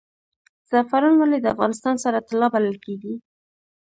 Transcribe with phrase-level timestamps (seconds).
[0.69, 3.13] زعفران ولې د افغانستان سره طلا بلل کیږي؟